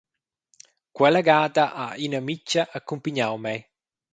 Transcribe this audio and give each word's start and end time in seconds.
Quella 0.95 1.21
gada 1.27 1.65
ha 1.81 1.87
ina 2.05 2.17
amitga 2.21 2.63
accumpignau 2.77 3.35
mei. 3.45 3.61